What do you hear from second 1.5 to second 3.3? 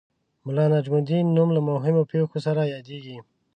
له مهمو پېښو سره یادیږي.